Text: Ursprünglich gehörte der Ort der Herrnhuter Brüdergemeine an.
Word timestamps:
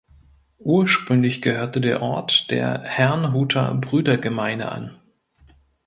Ursprünglich 0.63 1.43
gehörte 1.43 1.79
der 1.79 2.01
Ort 2.01 2.49
der 2.49 2.81
Herrnhuter 2.81 3.75
Brüdergemeine 3.75 4.71
an. 4.71 4.97